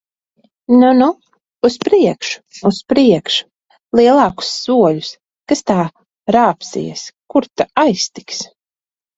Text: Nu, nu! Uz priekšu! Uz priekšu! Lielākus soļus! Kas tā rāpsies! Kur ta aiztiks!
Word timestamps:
Nu, 0.75 0.87
nu! 0.99 1.09
Uz 1.67 1.77
priekšu! 1.83 2.39
Uz 2.69 2.79
priekšu! 2.93 3.45
Lielākus 3.99 4.49
soļus! 4.65 5.13
Kas 5.53 5.63
tā 5.73 5.79
rāpsies! 6.37 7.07
Kur 7.35 7.51
ta 7.61 7.73
aiztiks! 7.87 8.45